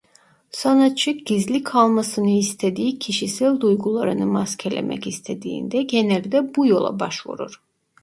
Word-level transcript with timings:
Sanatçı 0.51 1.11
gizli 1.11 1.63
kalmasını 1.63 2.29
istediği 2.29 2.99
kişisel 2.99 3.59
duygularını 3.59 4.25
maskelemek 4.25 5.07
istediğinde 5.07 5.81
genelde 5.81 6.55
bu 6.55 6.67
yola 6.67 6.99
başvurur. 6.99 7.61